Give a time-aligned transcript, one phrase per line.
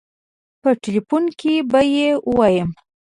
[0.61, 2.69] په ټيليفون کې به يې ووايم.